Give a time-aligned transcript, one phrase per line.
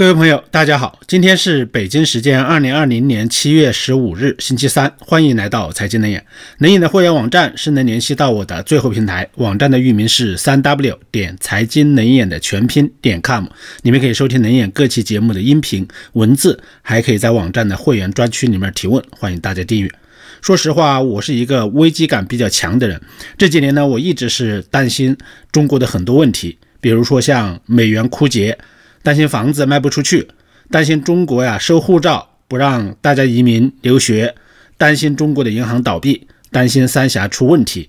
[0.00, 6.24] 各位朋友，大家好，今天是北京时间二零二零年七月十五日，星期三，欢迎来到财经能眼。
[6.60, 13.44] 能眼的会员网站是能联系到我的最后平台，网站的域名是三 w 点财经能眼的全拼点 com，
[13.82, 19.92] 里面可以收听能眼各期节目的音频文字，还可以在网站的会员专区里面提问，欢迎大家订阅。
[20.40, 22.98] 说实话，我是一个危机感比较强的人，
[23.36, 25.14] 这几年呢，我一直是担心
[25.52, 28.56] 中国的很多问题，比如说像美元枯竭。
[29.02, 30.28] 担心房子卖不出去，
[30.70, 34.34] 担心中国呀收护照不让大家移民留学，
[34.76, 37.88] 担心中国的银行倒闭，担心三峡出问题，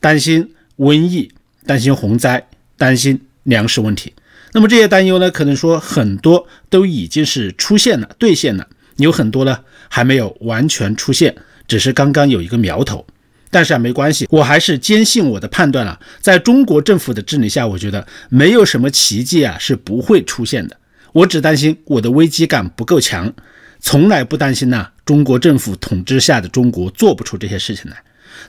[0.00, 1.32] 担心瘟疫，
[1.66, 4.12] 担心洪灾，担心粮食问题。
[4.52, 8.66] 那么这些担忧呢，可能说很多都已经是出现了、兑现了，
[8.96, 11.34] 有很多呢还没有完全出现，
[11.68, 13.06] 只是刚刚有一个苗头。
[13.50, 15.98] 但是啊，没关系，我还是坚信我的判断了。
[16.20, 20.76] 在中国政府的治理下，我觉得没有什么奇迹啊是不会出现的。
[21.12, 23.32] 我只担心我的危机感不够强，
[23.80, 27.96] 从来不担心呢中国政府统治下的中国做不出这些事情来。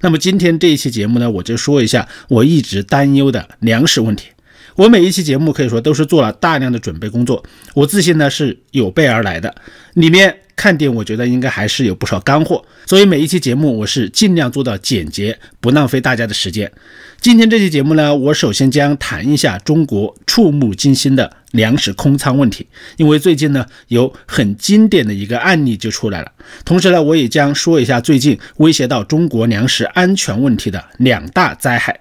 [0.02, 4.28] 那么今天这一期节目呢，我就说一下我一直担忧的粮食问题。
[4.76, 9.56] 我每一期节目可以说都是做了大量的准备工作，我自信呢是有备而来的，
[9.96, 10.38] 里面。
[10.62, 16.72] 看点，我觉得应该还是有不少干货，所以每一期节目我是尽量做到简洁，不浪费大家的时间。
[17.20, 26.32] 今天这期节目呢，我首先将谈一下中国触目惊心的粮食空仓问题，因为最近呢有很经典的一个案例就出来了。
[26.64, 32.00] 同时呢，我也将说一下最近威胁到中国粮食安全问题的两大灾害。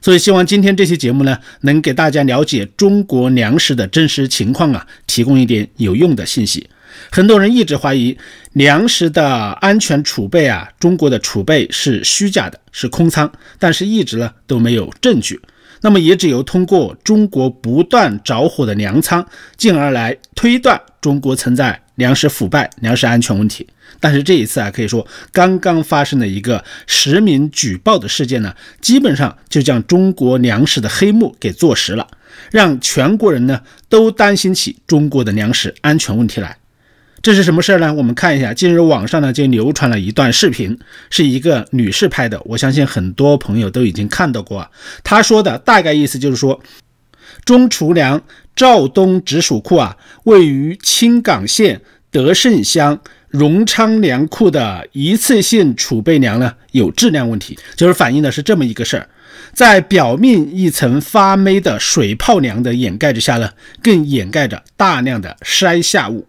[0.00, 6.70] 所以希望今天这期节目呢，能给大家了解中国粮食的真实情况啊，提供一点有用的信息。
[7.10, 8.16] 很多人一直怀疑
[8.52, 9.26] 粮食的
[9.60, 15.40] 安全储备啊，中国的储备是虚假的，是空仓，但是一直呢都没有证据。
[15.80, 19.24] 那么也只有通过中国不断着火的粮仓，
[19.56, 23.64] 进而来推断中国存在粮食腐败、粮食安全问题。
[24.00, 32.06] 但是这一次啊，可以说刚刚发生的一个实名举报的事件呢，基本上就将中国粮食的黑幕给坐实了，
[32.50, 36.57] 让全国人呢都担心起中国的粮食安全问题来。
[37.20, 37.92] 这是什么事儿呢？
[37.92, 40.78] 我们看一下，近日网上呢就流传了一段视频，
[41.10, 44.70] 是一个女士拍的，我相信很多朋友都已经看到过。
[45.02, 46.60] 她说的大概意思就是说，
[47.44, 48.22] 中储粮
[48.54, 51.80] 肇东直属库啊，位于青冈县
[52.12, 59.08] 德胜乡荣昌粮库的一次性储备粮呢有质量问题，就是反映的是这么一个事儿，
[59.52, 63.50] 在表面一层发霉的水泡粮的掩盖之下呢，
[63.82, 66.27] 更掩盖着大量的筛下物。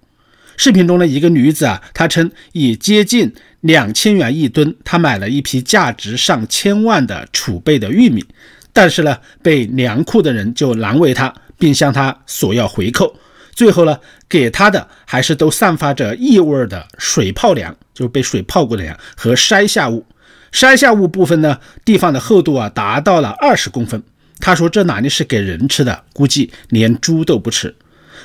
[0.60, 8.26] 视频中的一个女子啊，她称以接近两千元一吨，她买了一批价值上千万的储备的玉米，
[8.74, 13.16] 但是呢，被粮库的人就难为她，并向她索要回扣，
[13.54, 13.98] 最后呢，
[14.28, 20.06] 给她的还是都散发着异味的水泡粮，就是被水泡过的粮和筛下物。
[20.52, 24.04] 筛下物部分呢，地方的厚度啊达到了二十公分。
[24.42, 27.74] 她说这哪里是给人吃的，估计连猪都不吃。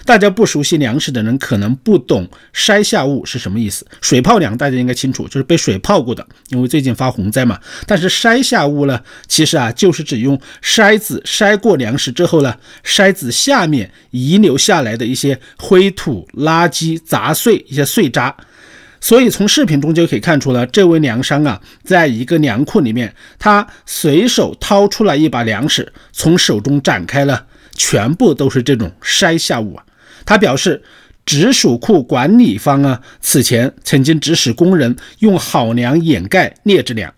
[0.05, 3.87] 大家不熟悉粮食的人可能不懂筛下物是什么意思。
[4.03, 7.59] 水泡粮大家应该清楚，就是被水泡过的，因为最近发洪灾嘛。
[7.87, 12.55] 但是筛下物呢，其实啊就是指用筛子筛过粮食之后呢，
[12.85, 18.37] 筛子下面遗留下来的一些灰土、垃圾、杂碎、一些碎渣。
[19.01, 29.85] 所以从视频中就可以看出了，这位粮商啊，在一个粮库里面，他随手掏出来一把粮食，从手中展开了，全部都是这种筛下物啊。
[30.25, 30.83] 他表示，
[31.27, 37.13] 直属库管理方啊，此前曾经指使工人用好粮掩盖劣质粮，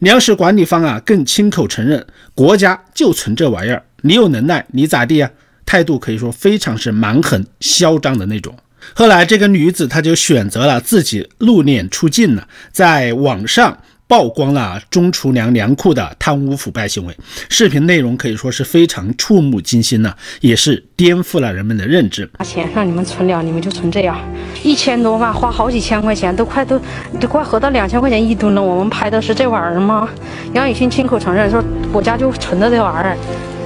[0.00, 5.30] 粮食管理方啊更亲口承认，国家就存这玩意儿，你有能耐你咋地啊？
[5.64, 8.56] 态度可以说非常是蛮横嚣张的那种。
[8.94, 13.78] 后来这个女子她就选择了自己露脸出镜了，在网上。
[14.08, 17.14] 曝光了中储粮粮库的贪污腐败行为，
[17.50, 22.26] 视频内容可以说是非常触目惊心呐，也是颠覆了人们的认知。
[22.38, 24.18] 把钱让你们存粮，你们就存这样，
[24.62, 26.80] 一千多万花好几千块钱，都快都
[27.20, 28.62] 都快合到两千块钱一吨了。
[28.62, 30.08] 我们拍的是这玩意儿吗？
[30.54, 31.62] 杨雨欣亲口承认说，
[31.92, 33.16] 我家就存着这玩意儿，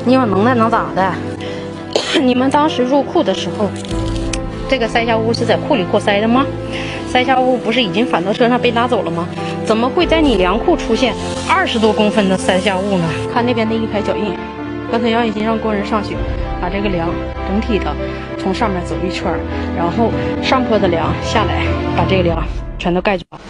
[0.05, 1.15] 你有能耐能咋的？
[2.21, 3.71] 你们当时入库的时候，
[4.69, 6.45] 这个塞下物是在库里过塞的吗？
[7.09, 9.29] 塞下物不是已经反到车上被拉走了吗？
[9.73, 11.15] 怎么会在你粮库出现
[11.49, 13.09] 二十多公分的三下物呢？
[13.33, 14.35] 看那边那一排脚印，
[14.91, 16.15] 刚才杨雨欣让工人上去
[16.61, 17.09] 把这个粮
[17.49, 17.97] 整体的
[18.39, 19.33] 从上面走一圈，
[19.75, 21.65] 然后上坡的粮下来，
[21.97, 22.47] 把这个粮
[22.79, 23.41] 全都盖住了。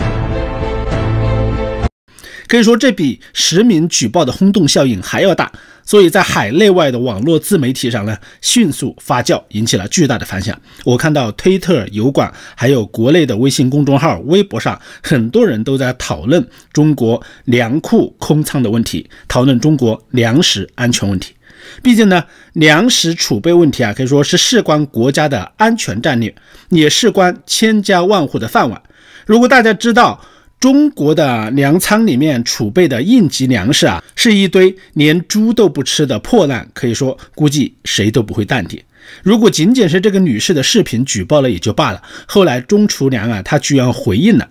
[2.47, 5.51] 可以说这比实名举报的轰动效应还要大。
[5.85, 10.59] 所以在海内外的网络自媒体上呢，迅速发酵，引起了巨大的反响。
[10.85, 21.35] 我看到推特、油管，还有国内的微信公众号、微博上，很多人都在讨论中国粮库空仓的问题，讨论中国粮食安全问题。
[21.83, 22.25] 毕竟呢，
[22.55, 26.35] 粮食储备问题啊，可以说是事关国家的安全战略，
[26.71, 28.83] 也事关千家万户的饭碗。
[29.27, 30.21] 如果大家知道，
[30.63, 38.81] 中国的粮仓里面储备的应急粮食啊，是一堆连猪都不吃的破烂，可以说估计谁都不会淡定。
[39.25, 44.49] 如果仅仅是这个女士的视频举报了也就罢了，后来中储粮啊，他居然回应了，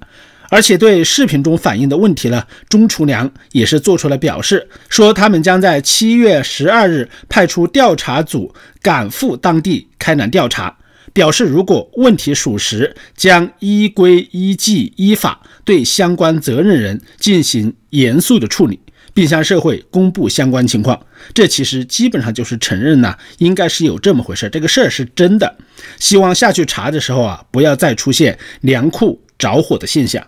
[0.50, 10.76] 而且对视频中反映的问题呢，中储粮也是做出了表示，说他们将在七月十二日派出调查组赶赴当地开展调查。
[11.14, 18.80] 表示，如果问题属实，将依规依纪依法对相关责任人进行严肃的处理，
[19.14, 21.00] 并向社会公布相关情况。
[21.34, 25.56] 这其实基本上就是承认呢，应该是有这么回事，这个事儿是真的。
[26.00, 30.26] 希望下去查的时候啊，不要再出现粮库着火的现象。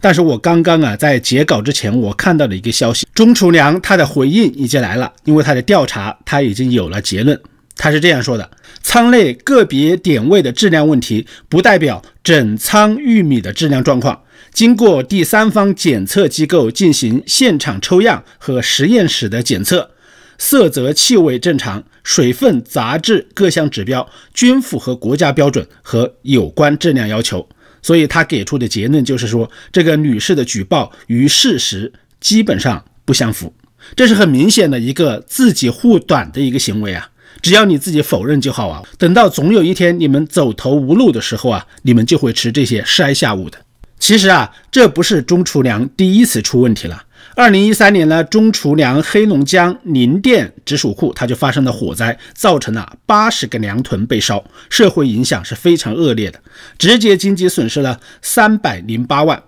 [0.00, 7.38] 但是我刚刚啊在截稿之前，我看到了一个消息，中储粮他的回应已经来了，因为他的调查他已经有了结论。
[7.76, 8.50] 他是这样说的：
[8.82, 14.22] 仓内个别点位的质量问题，不代表整仓玉米的质量状况。
[14.52, 19.90] 经过第三方检测机构进行现场抽样和实验室的检测，
[20.38, 27.48] 色泽、气味正常，水分、杂质各项指标均符合国家标准和有关质量要求。
[27.82, 33.54] 所以他给出的结论就是说，这个女士的举报与事实基本上不相符。
[33.94, 37.08] 这是很明显的一个自己护短的一个行为啊。
[37.42, 38.82] 只要你自己否认就好啊！
[38.98, 43.58] 等到总有一天你们走投无路的时候啊，你们就会吃这些筛下物的。
[43.98, 47.04] 其实啊，这不是中储粮第一次出问题了。
[47.36, 56.40] 二零一三年呢，中储粮黑龙江宁店直属库它就发生了火灾，造成了八十个粮囤被烧，社会影响是非常恶劣的，
[56.78, 59.42] 直接经济损失了三百零八万。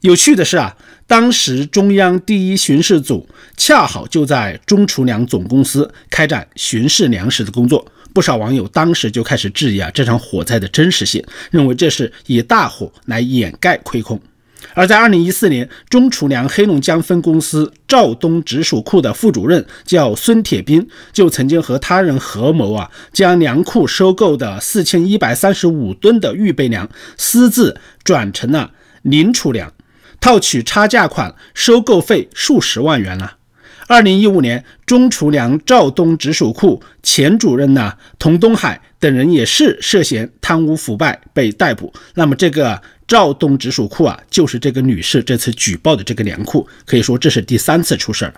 [0.00, 0.76] 有趣的是啊。
[1.06, 14.20] 当时中央第一巡视组恰好就在中储粮总公司开展巡视粮食的工作，不少网友当时就开始质疑啊这场火灾的真实性，认为这是以大火来掩盖亏空。
[14.74, 26.86] 而在二零一四年，中储粮黑龙江分公司肇东直属库的副主任叫孙铁兵，就曾经和他人合谋啊，将粮库收购的四千一百三十五吨的预备粮
[27.16, 29.72] 私自转成了零储粮。
[30.20, 33.36] 套取差价款，收购费数十万元了。
[33.86, 41.90] 二零一五年，中储粮肇东直属库前主任呢，童东海等人也是涉嫌贪污腐败被逮捕。
[42.14, 48.34] 那么这个肇东直属库啊，就是这个女士这次举报的这个粮库，可以说这是第三次出事了。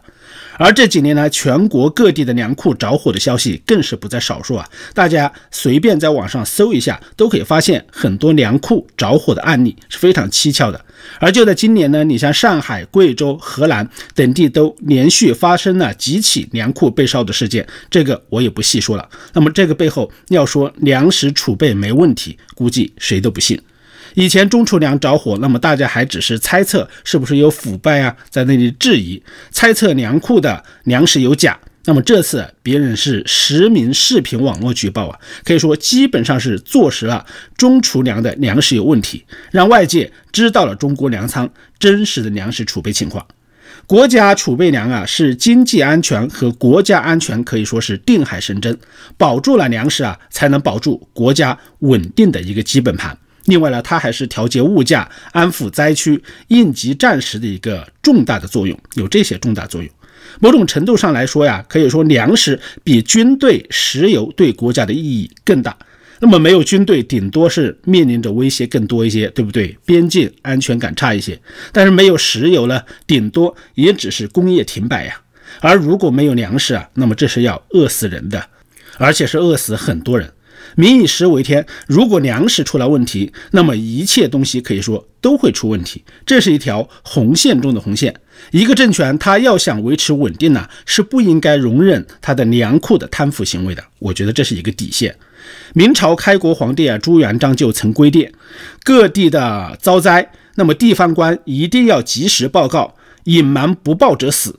[0.61, 4.69] 而这几年呢，全国各地的粮库着火的消息更是不在少数啊！
[4.93, 10.85] 大家随便在网上搜一下，都可以发现很多粮库着火的案例，是非常蹊跷的。
[11.19, 19.09] 而就在今年呢，你像上海、贵州、河南等地都连续发生了几起粮库被烧的事件，这个我也不细说了。
[19.33, 23.59] 那么这个背后要说粮食储备没问题，估计谁都不信。
[24.15, 31.59] 以前中储粮着火，那么大家还只是猜测是不是有腐败啊，在那里质疑，猜测粮库的粮食有假。
[31.87, 37.25] 那么这次别人是实名视频网络举报啊，可以说基本上是坐实了
[37.57, 43.27] 中储粮的粮食有问题，让外界知道了中国粮仓真实的粮食储备情况。
[43.87, 48.79] 国家储备粮啊，是经济安全和国家安全可以说是定海神针，
[49.17, 53.17] 保住了粮食啊，才能保住国家稳定的一个基本盘。
[53.51, 59.91] 另外呢，它还是调节物价、安抚灾区、应急战时的一个重大的作用，有这些重大作用。
[60.39, 65.77] 某种程度上来说呀，可以说粮食比军队、石油对国家的意义更大。
[66.21, 69.77] 那么没有军队，顶多是面临着威胁更多一些，对不对？
[69.85, 71.41] 边境安全感差一些。
[71.73, 75.21] 但是没有石油呢，顶多也只是工业停摆呀。
[75.61, 78.47] 而如果没有粮食啊，那么这是要饿死人的，
[78.99, 80.31] 而且是饿死很多人。
[80.77, 86.05] 民以食为天，如果粮食出了问题，那么一切东西可以说都会出问题。
[86.25, 88.15] 这是一条红线中的红线。
[88.53, 93.85] 一个政权，它要想维持稳定呢，是不应该容忍它的粮库的贪腐行为的。
[93.99, 95.15] 我觉得这是一个底线。
[95.75, 98.33] 明朝开国皇帝啊朱元璋就曾规定，
[98.85, 104.59] 各地的遭灾，那么地方官一定要及时报告，隐瞒不报者死。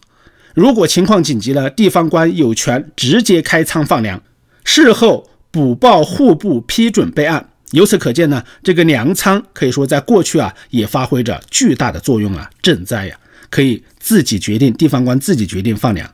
[0.53, 4.21] 如果情况紧急了，地方官有权直接开仓放粮，
[4.63, 5.30] 事后。
[5.51, 16.09] 补报户部批准备案，由此可见呢，这个粮仓可以说在过去啊也发挥着巨大的作用啊，赈灾呀，可以自己决定，地方官自己决定放粮。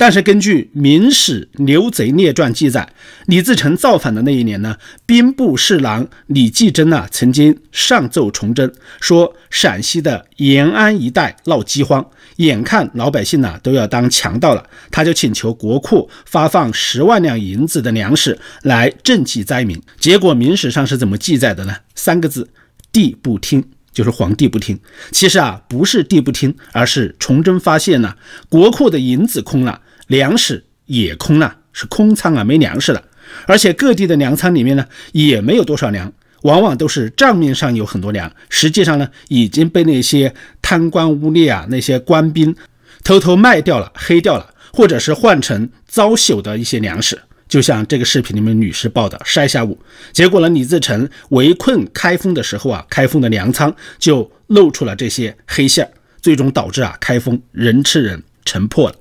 [0.00, 2.88] 但是根据《明史·刘贼列传》记载，
[3.26, 19.78] 李自成造反的那一年呢，兵部侍郎李继珍啊，曾经上奏崇祯，说陕西的延安一带闹饥荒，眼看老百姓呢都要当强盗了，他就请求国库发放十万两银子的粮食来赈济灾民。
[19.98, 21.76] 结果明史上是怎么记载的呢？
[21.94, 22.48] 三个字：
[22.90, 23.62] 帝不听。
[23.92, 24.78] 就是皇帝不听，
[25.10, 28.14] 其实啊不是帝不听，而是崇祯发现呢，
[28.48, 29.80] 国库的银子空了，
[30.10, 33.00] 粮食也空了，是空仓啊，没粮食了。
[33.46, 36.12] 而且各地的粮仓里面呢也没有多少粮，
[36.42, 42.56] 往往都是账面上有很多粮，实际上呢已经被那些贪官污吏啊、那些官兵
[43.04, 47.16] 偷偷卖掉了、黑掉了，或者是换成糟朽的一些粮食。
[47.48, 49.78] 就像这个视频里面女士报的筛下午，
[50.10, 55.90] 结果呢，李自成围困开封的时候啊，开封的粮仓就露出了这些黑线儿，
[56.20, 58.96] 最终导致啊，开封人吃人，城破了。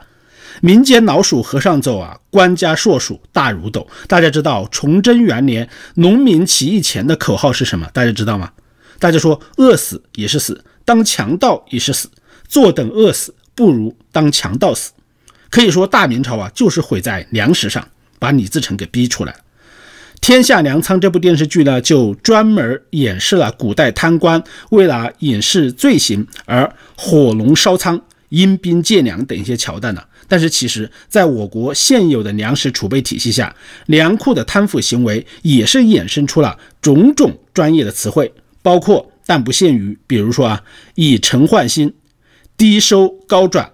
[0.62, 3.88] 民间老鼠和尚走啊，官家硕鼠大如斗。
[4.08, 7.90] 大家知道崇祯元年农民起义前的口号是什么？
[7.94, 8.52] 大家知道吗？
[9.00, 12.10] 大家说饿死也是死，当强盗也是死，
[12.48, 14.92] 坐等饿死不如当强盗死。
[15.50, 17.88] 可以说大明朝啊，就是毁在粮食上。
[18.22, 19.40] 把李自成给逼出来了，
[20.20, 30.04] 《天下粮仓》这部电视剧呢，就专门演示了古代贪官为了掩饰罪行而火龙烧仓、阴兵借粮等一些桥段呢。
[30.30, 33.54] 但是其实，在我国现有的粮食储备体系下，
[33.88, 40.64] 粮库的贪腐行为也是衍生出了种种专业的词汇，包括但不限于，比如说啊，
[40.96, 41.94] 以诚换新、
[42.56, 43.74] 低收高转、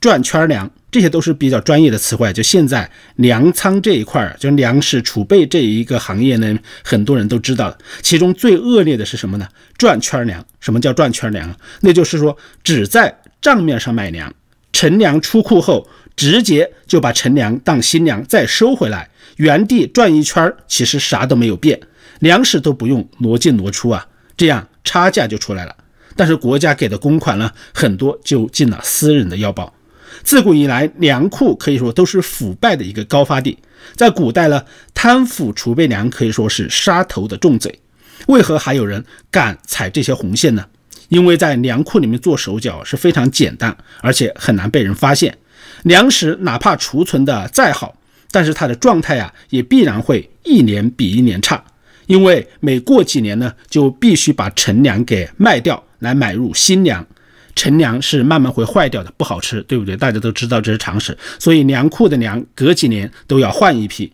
[0.00, 0.70] 转圈粮。
[0.90, 2.32] 这些都是比较专业的词汇。
[2.32, 7.76] 就现在粮仓这一块儿，就粮食储备这一个行业呢，很多人都知道。
[8.00, 9.46] 其中最恶劣的是什么呢？
[9.76, 10.42] 转圈粮。
[10.60, 11.54] 什么叫转圈粮？
[11.82, 14.34] 那就是说只在账面上卖粮，
[14.78, 21.80] 陈粮出库后，直接就把陈粮当新粮再收回来，原地转一圈，其实啥都没有变，
[22.20, 24.06] 粮食都不用挪进挪出啊，
[24.36, 25.74] 这样差价就出来了。
[26.14, 29.74] 但是国家给的公款呢，很多就进了私人的腰包。
[30.22, 33.58] 自古以来，粮库可以说都是腐败的一个高发地。
[33.96, 37.80] 在古代呢，贪腐储备粮可以说是杀头的重罪。
[38.28, 40.64] 为何还有人敢踩这些红线呢？
[41.08, 45.36] 因为在粮库里面做手脚是非常简单，而且很难被人发现。
[45.84, 47.96] 粮食哪怕储存的再好，
[48.30, 51.62] 但是它的状态啊，也必然会一年比一年差。
[52.06, 57.06] 因为每过几年呢，就必须把陈粮给卖掉，来买入新粮。
[57.54, 59.96] 陈粮是慢慢会坏掉的，不好吃，对不对？
[59.96, 64.12] 大家都知道这是常识，所以粮库的粮隔几年都要换一批。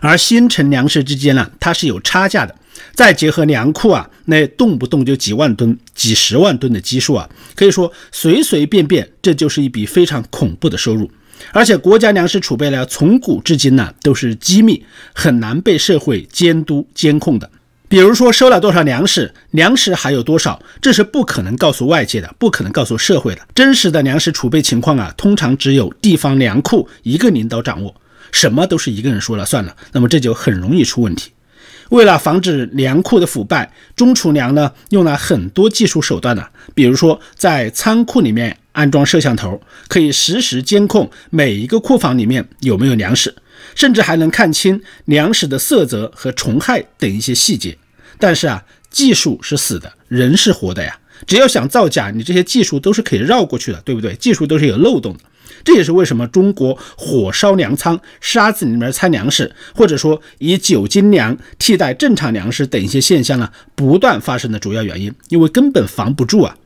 [0.00, 2.54] 而新陈粮食之间呢，它是有差价的。
[2.96, 11.08] 再结合粮库啊，那动不动就几万吨、几十万吨的基数啊，可以说随随便便这就是一笔非常恐怖的收入。
[11.52, 14.82] 而且国家粮食储备呢，从古至今呢都是机密，
[15.14, 17.50] 很难被社会监督监控的。
[17.88, 23.42] 比如说收了多少粮食，粮食还有多少，这是不可能告诉外界的，不可能告诉社会的。
[23.54, 27.94] 真实的粮食储备情况啊，通常只有地方粮库一个领导掌握，
[28.32, 31.30] 什么都是一个人说了算了，那么这就很容易出问题。
[31.90, 43.34] 为了防止粮库的腐败，中储粮呢用了很多技术手段呢，比如说在仓库里面安装摄像头，可以实时监控每一个库房里面有没有粮食。
[43.74, 47.76] 甚至还能看清粮食的色泽和虫害等一些细节，
[48.18, 50.98] 但是啊，技术是死的，人是活的呀。
[51.26, 54.14] 只要想造假，你这些技术都是可以绕过去的，对不对？
[54.16, 55.20] 技术都是有漏洞的。
[55.64, 66.56] 这也是为什么中国火烧粮仓、沙子里面掺粮食，或者说以酒精粮替代正常粮食等一些现象呢，不断发生的主要原因，因为根本防不住啊。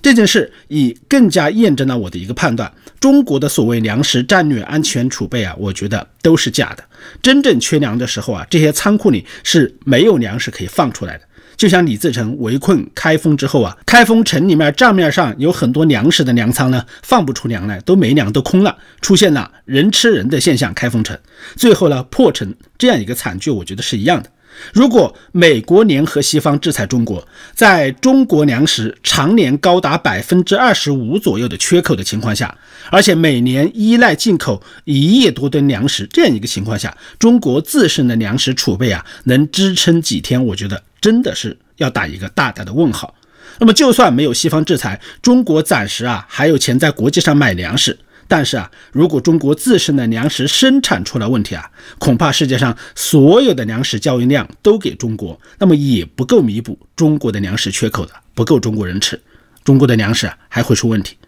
[0.00, 6.84] 这件事已更加验证了我的一个判断：中国的所谓粮食战略安全储备啊，我觉得都是假的。
[7.20, 11.24] 真正缺粮的时候啊，这些仓库里是没有粮食可以放出来的。
[11.56, 20.72] 就像李自成围困开封之后啊，开封城里面账面上有很多粮食的粮仓呢，放不出粮来，都没粮，都空了，出现了人吃人的现象。
[20.74, 21.18] 开封城
[21.56, 24.30] 最后呢破城这样一个惨剧，我觉得是一样的。
[24.72, 32.56] 如果美国联合西方制裁中国，在中国粮食常年高达百分之二十五左右的缺口的情况下，
[32.90, 40.44] 而且每年依赖进口一亿多吨粮食这样一个情况下，中国自身的粮食储备啊，能支撑几天？
[40.46, 43.14] 我觉得真的是要打一个大大的问号。
[43.58, 47.98] 那么，就算没有西方制裁，中国暂时啊还有钱在国际上买粮食。
[48.26, 59.20] 但是啊，如果中国自身的粮食生产出了问题啊，恐怕世界上所有的粮食交易量都给中国，那么也不够弥补中国的粮食缺口的，不够中国人吃，
[59.62, 61.18] 中国的粮食啊还会出问题。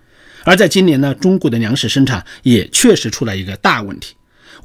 [0.44, 4.15] 而在今年呢，中国的粮食生产也确实出了一个大问题。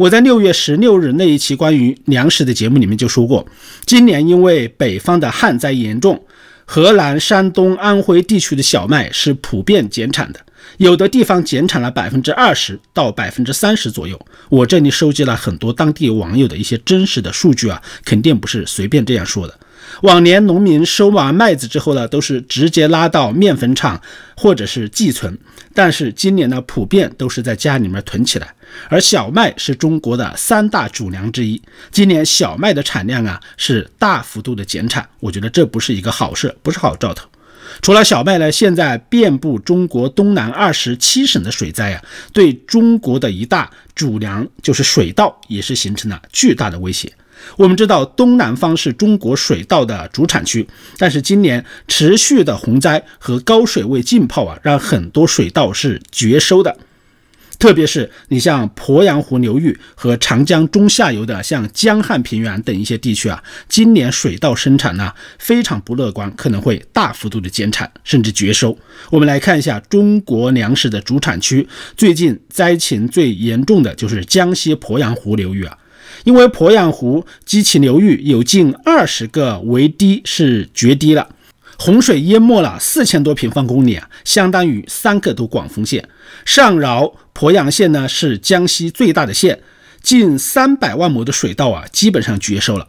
[0.02, 3.46] 我在六月十六日那一期关于粮食的节目里面就说过，
[3.86, 6.26] 今年因为北方的旱灾严重，
[6.66, 10.40] 河南、山东、安徽地区的小麦是普遍减产的，
[10.78, 14.20] 有的地方减产了百分之二十到百分之三十左右。
[14.50, 19.56] 我这里收集了很多当地网友的一些真实的数据啊，肯定不是随便这样说的。
[20.02, 24.02] 往年农民收完麦子之后呢，都是直接拉到面粉厂
[24.36, 25.38] 或者是寄存，
[25.74, 28.54] 但是今年呢，普遍都是在家里面囤起来。
[28.90, 31.62] 而小麦是中国的三大主粮之一，
[31.92, 37.28] 今年小麦的产量啊是大幅度的减产，我觉得这不是一个好事，不是好兆头。
[37.82, 42.02] 除了小麦呢，现在遍布中国东南二十七省的水灾啊，
[42.34, 47.12] 对中国的一大主粮就是水稻也是形成了巨大的威胁。
[47.58, 50.68] 我们知道东南方是中国水稻的主产区，
[50.98, 56.78] 但是今年持续的洪灾和高水位浸泡啊，让很多水稻是绝收的。
[57.60, 68.76] 特别是你像鄱阳湖流域和长江中下游的像江汉平原等一些地区啊，今年水稻生产呢非常不乐观，可能会大幅度的减产甚至绝收。
[69.12, 75.78] 我们来看一下中国粮食的主产区，最近灾情最严重的就是江西鄱阳湖流域啊。
[76.24, 81.30] 因为鄱阳湖及其流域有近二十个围堤是决堤了，
[81.78, 86.08] 洪水淹没了四千多平方公里啊，相当于三个都广丰县。
[86.46, 89.60] 上饶鄱阳县呢是江西最大的县，
[90.02, 92.88] 近三百万亩的水稻啊基本上绝收了。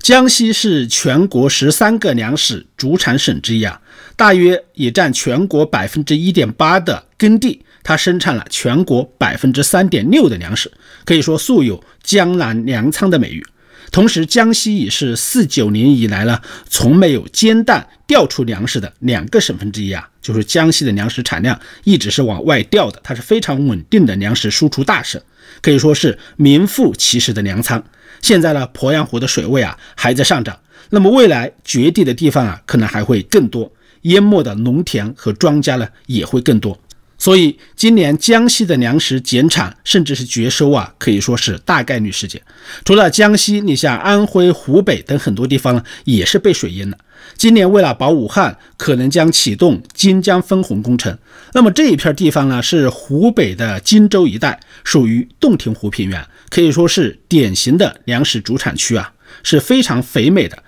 [0.00, 3.78] 江西是全国十三个粮食主产省之一啊，
[4.16, 7.62] 大约也占全国百分之一点八的耕地。
[7.82, 10.70] 它生产了全国百分之三点六的粮食，
[11.04, 13.44] 可以说素有“江南粮仓”的美誉。
[13.90, 20.08] 同时，江西已是四九年以来呢，从没有煎蛋调出粮食的两个省份之一啊。
[20.22, 25.20] 就是江西的粮食产量一直是往外调的，它是非常稳定的粮食输出大省，
[25.60, 27.82] 可以说是名副其实的粮仓。
[28.20, 30.56] 现在呢，鄱阳湖的水位啊还在上涨，
[30.90, 33.72] 那么未来绝地的地方啊可能还会更多，
[34.02, 36.78] 淹没的农田和庄稼呢也会更多。
[37.20, 42.40] 所以今年江西的粮食减产甚至是绝收啊，可以说是大概率事件。
[42.82, 46.96] 除了江西，你像安徽、湖北等很多地方呢，也是被水淹了。
[47.36, 51.16] 今年为了保武汉，可能将启动荆江分洪工程。
[51.52, 60.62] 那么这一片地方呢，是湖北的荆州一带，属于洞庭湖平原，可以说是典型的粮食主产区啊，是非常肥美的。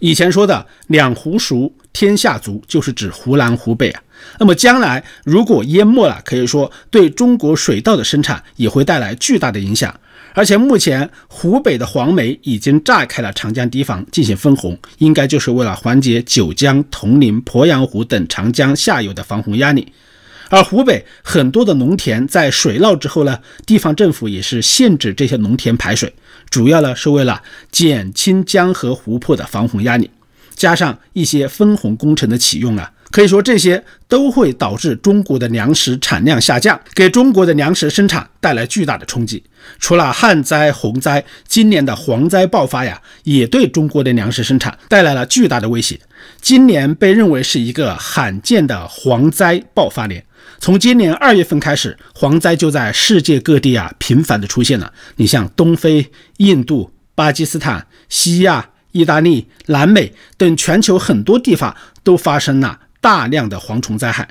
[0.00, 4.02] 以前说的两湖熟，天下足，就是指湖南、湖北啊。
[4.38, 9.94] 那么将来如果淹没了，可以说对中国水稻的生产也会带来巨大的影响。
[10.34, 19.92] 而且目前湖北的黄梅已经炸开了长江堤防进行分洪，应该就是为了缓解九江、铜陵、鄱阳湖等长江下游的防洪压力。
[20.50, 26.14] 而湖北很多的农田在水涝之后呢，地方政府也是限制这些农田排水，
[26.48, 30.10] 主要呢是为了减轻江河湖泊的防洪压力，
[30.58, 32.92] 加上一些分红工程的启用啊。
[33.10, 39.42] 可以说，这些都会导致中国的粮食产量下降，给中国的粮食生产带来巨大的冲击。
[39.78, 45.98] 除了旱灾、洪灾，今年的蝗灾爆发呀，也对中国的粮食生产带来了巨大的威胁。
[46.42, 50.22] 今年被认为是一个罕见的蝗灾爆发年。
[50.60, 54.92] 从今年二月份开始，蝗灾就在世界各地啊频繁的出现了。
[55.16, 62.80] 你像东非、印度、巴基斯坦、西亚、意大利、南美等全球很多地方都发生了。
[63.00, 64.28] 大量的蝗虫灾害，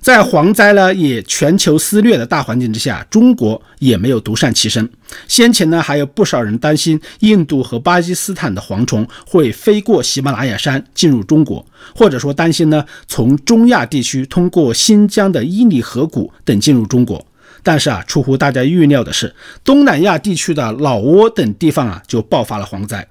[0.00, 4.90] 在蝗灾呢也全球肆虐的大环境之下，中国也没有独善其身。
[5.28, 11.64] 先前呢还有不少人担心印度和巴基斯坦的蝗虫会飞过喜马拉雅山进入中国，
[11.94, 17.24] 或者说担心呢从中亚地区通过新疆的伊犁河谷等进入中国。
[17.62, 23.06] 但是啊，出乎大家预料的是，东南亚地区的老挝等地方啊就爆发了蝗灾。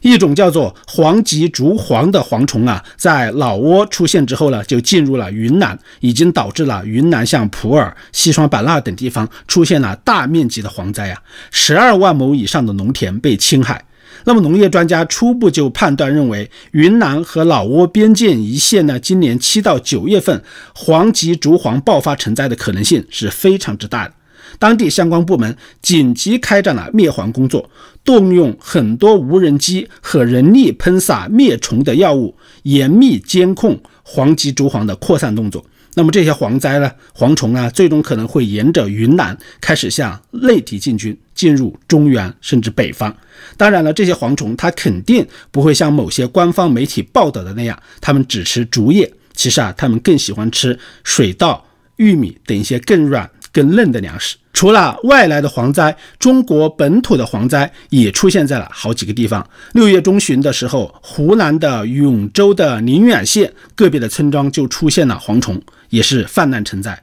[0.00, 13.84] 一种叫做黄棘竹蝗的蝗虫啊，在老挝出现之后呢，就进入了云南，已经导致了云南像普洱、西双版纳等地方出现了大面积的蝗灾啊，十二万亩以上的农田被侵害。
[14.24, 20.42] 那么农业专家初步就判断认为，云南和老挝边境一线呢，今年七到九月份
[20.74, 24.14] 黄棘竹蝗爆发成灾的可能性是非常之大的。
[24.58, 27.70] 当地相关部门紧急开展了灭蝗工作，
[28.04, 35.64] 动用很多无人机和人力喷洒灭虫的药物，严密监控黄棘竹蝗的扩散动作。
[35.94, 43.16] 那么这些蝗灾呢，蝗虫呢，最终可能会沿着云南开始向内地进军，进入中原甚至北方。
[43.56, 49.12] 当然了，这些蝗虫它肯定不会像某些官方媒体报道的那样，它们只吃竹叶。
[49.34, 51.64] 其实啊，它们更喜欢吃水稻。
[51.96, 54.36] 玉米等一些更软、更嫩的粮食。
[54.58, 59.48] 除了外来的蝗灾，中国本土的蝗灾也出现在了好几个地方。
[59.74, 67.00] 六月中旬的时候，湖南的永州的宁远县个别的村庄就出现了蝗虫，也是泛滥成灾。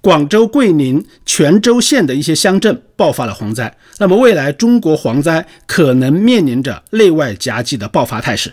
[0.00, 3.72] 广州、桂林、泉州县的一些乡镇爆发了蝗灾。
[3.98, 8.52] 那么未来中国蝗灾可能面临着内外夹击的爆发态势。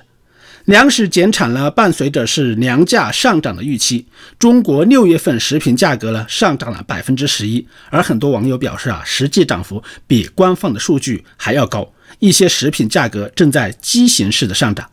[0.67, 4.05] 粮食减产呢，伴随着是粮价上涨的预期。
[4.37, 11.89] 中国六月份食品价格呢上涨了百分之十一，而很多网友表示啊，实际涨幅比官方的数据还要高。
[12.19, 14.89] 一些食品价格正在畸形式的上涨，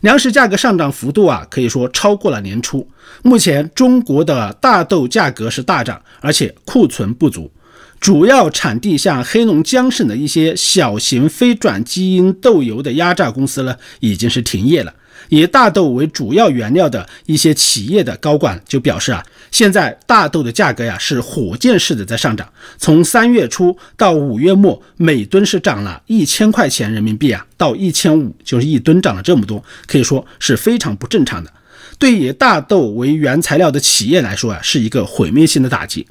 [0.00, 2.88] 粮食价格上涨幅度啊，可以说超过了年初。
[3.22, 7.52] 目前中国的大豆价格是大涨，而且库存不足。
[8.00, 14.94] 主要产地像黑龙江省的一些小型非转基因豆油的压榨公司呢，已经是停业了。
[15.30, 31.50] 以大豆为主要原料的一些企业的高管就表示啊，现在大豆的价格呀是火箭式的在上涨，从三月初到五月末，每吨是涨了一千块钱人民币啊，到一千五，就是一吨涨了这么多，可以说是非常不正常的。
[31.98, 36.06] 对以大豆为原材料的企业来说啊，是一个毁灭性的打击。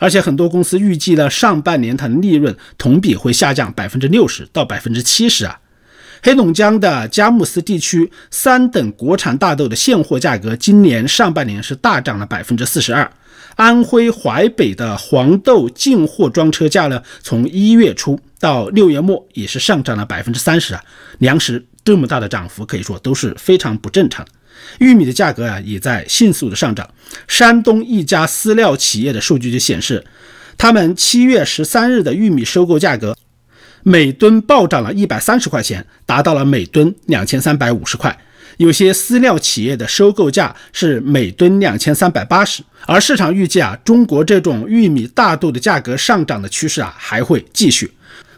[0.00, 5.60] 而且很多公司预计呢，上半年它的利润同比会下降百分之六十到百分之七十啊。
[6.24, 13.12] 黑龙江的佳木斯地区三等国产大豆的现货价格，今年上半年是大涨了百分之四十二。
[13.56, 20.82] 安徽淮北的黄豆进货装车价呢，从一月初到六月末也是上涨了百分之三十啊。
[21.18, 24.32] 粮食这么大的涨幅，可以说都是非常不正常的。
[24.78, 26.88] 玉米的价格啊，也在迅速的上涨。
[27.28, 30.02] 山东一家饲料企业的数据就显示，
[30.56, 33.14] 他们七月十三日的玉米收购价格。
[33.84, 38.18] 每吨暴涨了一百三十块钱，达到了每吨两千三百五十块。
[38.56, 47.92] 有些饲料企业的收购价是每吨两千三百八十，而市场预计啊，中国这种玉米大豆的价格上涨的趋势啊还会继续。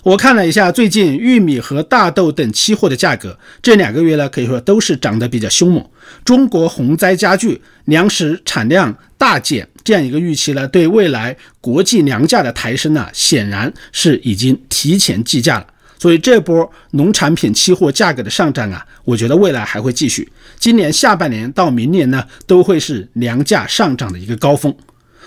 [0.07, 5.85] 我看了一下最近玉米和大豆等期货的价格，这两个月呢可以说都是涨得比较凶猛。
[6.25, 9.69] 中国洪灾加剧，粮食产量大减。
[9.83, 15.66] 这样一个预期呢，对未来国际粮价的抬升呢，显然是已经提前计价了。
[15.99, 20.31] 所以这波农产品期货价格的上涨啊，我觉得未来还会继续。
[20.57, 24.73] 今年下半年到明年呢，都会是粮价上涨的一个高峰。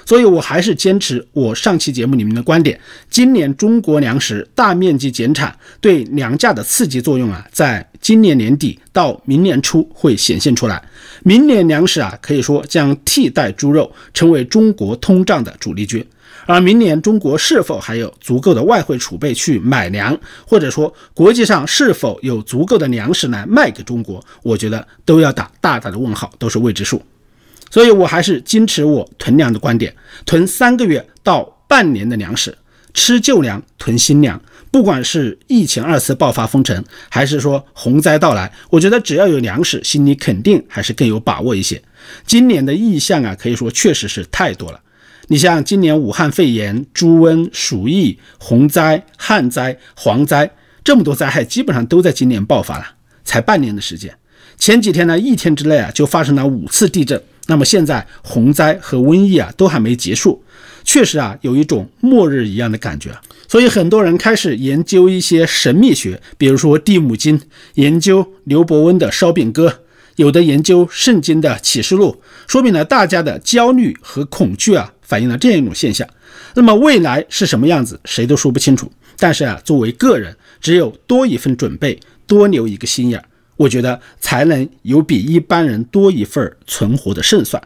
[0.10, 2.80] 所以我还是坚持我上期节目里面的观点：
[3.12, 10.84] 今年中国粮食大面积减产对粮价的刺激作用啊，在今年年底到明年初会显现出来。
[11.22, 16.04] 明年粮食啊，可以说将替代猪肉成为中国通胀的主力军。
[16.48, 27.00] 而明年中国是否还有足够的外汇储备去买粮，或者说国际上是否有足够的粮食来卖给中国，我觉得都要打大大的问号，都是未知数。
[27.70, 29.94] 所以我还是坚持我囤粮的观点，
[30.26, 32.58] 囤三个月到半年的粮食，
[32.94, 34.42] 吃旧粮，囤新粮。
[34.72, 41.82] 不管是疫情二次爆发封城，还是说洪灾到来，我觉得只要有粮食，心里肯定还是更有把握一些。
[42.26, 44.80] 今年的异象啊，可以说确实是太多了。
[45.28, 50.50] 你像今年武汉肺炎、猪瘟、鼠疫、洪灾、旱灾、蝗灾
[50.84, 52.86] 这么多灾害，基本上都在今年爆发了，
[53.24, 54.16] 才半年的时间。
[54.58, 57.20] 前几天呢，一天之内啊，就发生了五次地震。
[57.50, 60.44] 那么现在洪灾和瘟疫啊都还没结束，
[60.84, 63.10] 确实啊有一种末日一样的感觉，
[63.48, 67.42] 所以很多人开始研究一些神秘学，比如说地母经，
[67.74, 69.80] 研究刘伯温的烧饼歌，
[70.18, 76.08] 有的研究圣经的启示录，说明了大家的焦虑和恐惧啊反映了这样一种现象。
[76.54, 78.92] 那么未来是什么样子，谁都说不清楚。
[79.18, 83.26] 但是啊，作为个人，只有多一份准备，多留一个心眼儿。
[83.60, 87.62] 我觉得才能有比一般人多一份存活的胜算，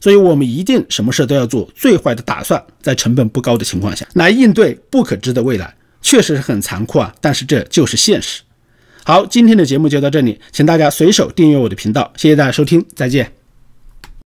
[0.00, 8.40] 所以我们一定什么事都要做最坏的打算，在成本不高的情况下来应对不可知的未来，确实是很残酷啊，但是这就是现实。
[9.04, 13.43] 好，今天的节目就到这里，请大家随手订阅我的频道，谢谢大家收听，再见。